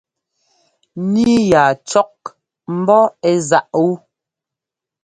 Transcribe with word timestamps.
Níi 1.11 1.35
ya 1.51 1.63
cɔ́k 1.89 2.13
ḿbɔ́ 2.77 3.03
ɛ́ 3.29 3.35
záꞌ 3.47 3.75
wú. 3.85 3.93